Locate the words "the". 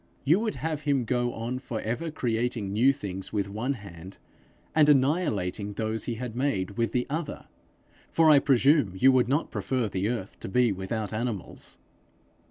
6.91-7.05, 9.87-10.09